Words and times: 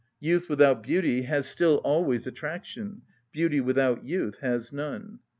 Youth 0.19 0.49
without 0.49 0.81
beauty 0.81 1.21
has 1.29 1.45
still 1.45 1.75
always 1.83 2.25
attraction; 2.25 3.03
beauty 3.31 3.61
without 3.61 4.03
youth 4.03 4.37
has 4.39 4.73
none. 4.73 5.19